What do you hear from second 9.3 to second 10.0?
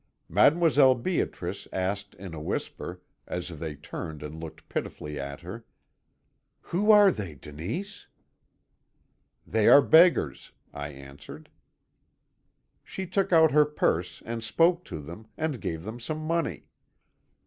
"'They are